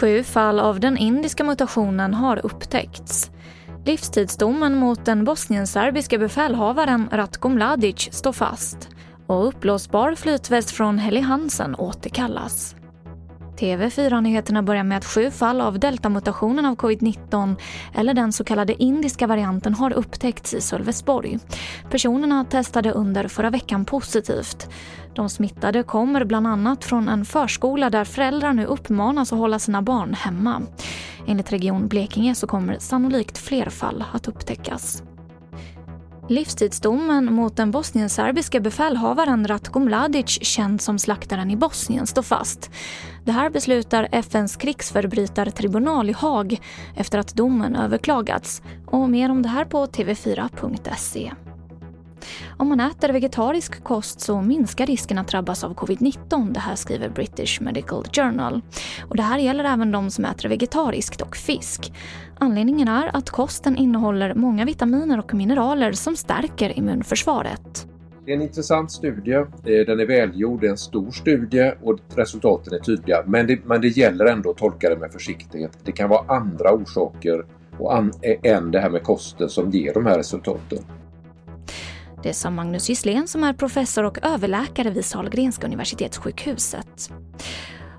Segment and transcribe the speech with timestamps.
[0.00, 3.30] Sju fall av den indiska mutationen har upptäckts.
[3.84, 8.88] Livstidsdomen mot den bosnienserbiske befälhavaren Ratko Mladic står fast
[9.26, 12.76] och uppblåsbar flytväst från Helly Hansen återkallas.
[13.60, 17.56] TV4-nyheterna börjar med att sju fall av deltamutationen av covid-19
[17.94, 21.38] eller den så kallade indiska varianten har upptäckts i Sölvesborg.
[21.90, 24.68] Personerna testade under förra veckan positivt.
[25.14, 29.82] De smittade kommer bland annat från en förskola där föräldrar nu uppmanas att hålla sina
[29.82, 30.62] barn hemma.
[31.26, 35.02] Enligt Region Blekinge så kommer sannolikt fler fall att upptäckas.
[36.30, 42.70] Livstidsdomen mot den bosnienserbiske befälhavaren Ratko Mladic, känd som slaktaren i Bosnien, står fast.
[43.24, 46.60] Det här beslutar FNs krigsförbrytartribunal i Haag
[46.96, 48.62] efter att domen överklagats.
[48.86, 51.32] Och mer om det här på tv4.se.
[52.56, 56.52] Om man äter vegetarisk kost så minskar risken att drabbas av covid-19.
[56.52, 58.60] Det här skriver British Medical Journal.
[59.08, 61.92] Och det här gäller även de som äter vegetariskt och fisk.
[62.38, 67.86] Anledningen är att kosten innehåller många vitaminer och mineraler som stärker immunförsvaret.
[68.24, 69.46] Det är en intressant studie, eh,
[69.86, 73.22] den är välgjord, det är en stor studie och resultaten är tydliga.
[73.26, 75.78] Men det, men det gäller ändå att tolka det med försiktighet.
[75.84, 77.44] Det kan vara andra orsaker
[77.78, 80.78] och an, eh, än det här med kosten som ger de här resultaten.
[82.22, 87.10] Det sa Magnus Gisslén som är professor och överläkare vid Sahlgrenska universitetssjukhuset.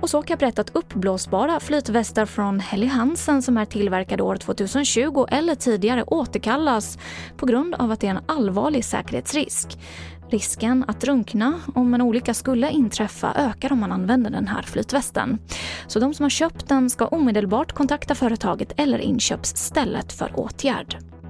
[0.00, 4.36] Och så kan jag berätta att uppblåsbara flytvästar från Helly Hansen som är tillverkade år
[4.36, 6.98] 2020 eller tidigare återkallas
[7.36, 9.78] på grund av att det är en allvarlig säkerhetsrisk.
[10.30, 15.38] Risken att drunkna om en olycka skulle inträffa ökar om man använder den här flytvästen.
[15.86, 21.13] Så de som har köpt den ska omedelbart kontakta företaget eller inköpsstället för åtgärd.